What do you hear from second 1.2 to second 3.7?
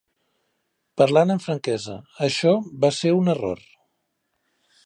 amb franquesa, això va ser un error.